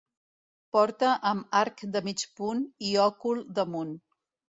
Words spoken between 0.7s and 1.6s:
Porta amb